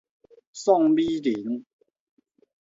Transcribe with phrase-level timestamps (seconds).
[0.51, 1.63] 宋美齡